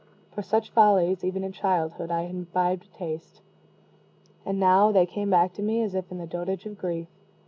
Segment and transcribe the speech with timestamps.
[0.31, 3.43] For such follies, even in childhood, I had imbibed a taste,
[4.43, 7.07] and now they came back to me as if in the dotage of grief.